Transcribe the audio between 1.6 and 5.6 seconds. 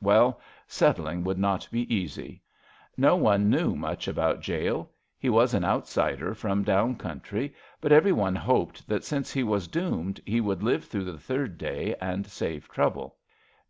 be easy. No one knew much about Jale. He was